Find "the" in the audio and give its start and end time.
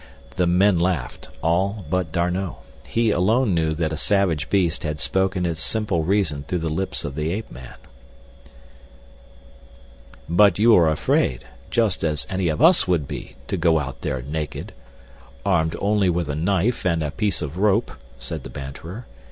0.35-0.47, 6.65-6.69, 7.13-7.31, 18.41-18.49